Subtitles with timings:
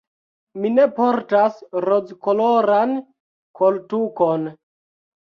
[0.63, 2.99] Mi ne portas rozkoloran
[3.63, 4.53] koltukon.